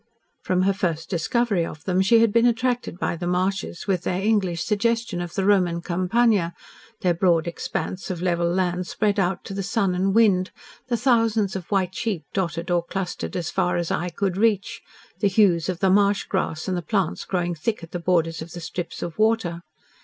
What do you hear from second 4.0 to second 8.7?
their English suggestion of the Roman Campagna, their broad expanse of level